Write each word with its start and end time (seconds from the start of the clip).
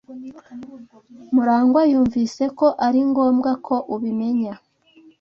Murangwa 1.33 1.81
yumvise 1.91 2.43
ko 2.59 2.67
ari 2.87 2.99
ngombwa 3.09 3.51
ko 3.65 3.75
ubimenya. 3.95 4.53